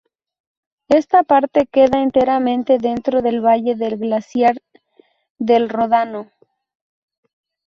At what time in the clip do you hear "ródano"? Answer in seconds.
5.69-6.31